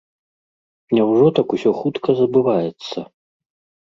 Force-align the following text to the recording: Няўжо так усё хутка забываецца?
Няўжо 0.97 1.27
так 1.39 1.47
усё 1.57 1.75
хутка 1.81 2.09
забываецца? 2.21 2.99